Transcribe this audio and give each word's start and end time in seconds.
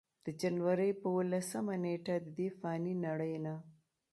د 0.25 0.27
جنورۍ 0.41 0.91
پۀ 1.01 1.07
اولسمه 1.15 1.75
نېټه 1.83 2.15
ددې 2.25 2.47
فانې 2.59 2.93
نړۍ 3.05 3.35
نه 3.45 3.55